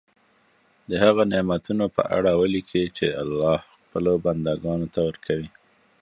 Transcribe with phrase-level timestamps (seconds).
[0.89, 5.49] د هغه نعمتونو په اړه ولیکي چې الله خپلو بندګانو ته ورکوي.